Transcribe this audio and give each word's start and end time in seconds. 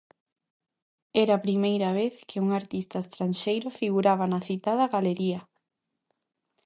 Era 1.23 1.33
a 1.35 1.43
primeira 1.47 1.89
vez 1.99 2.15
que 2.29 2.41
un 2.45 2.49
artista 2.59 2.97
estranxeiro 3.05 3.67
figuraba 3.79 4.25
na 4.31 4.45
citada 4.49 4.91
galería. 4.95 5.39